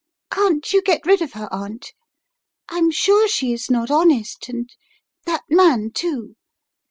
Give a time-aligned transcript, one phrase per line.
[0.31, 1.93] Can't you get rid of her, Aunt?
[2.69, 4.67] I'm sure she is not honest, and
[5.27, 6.33] that man, too.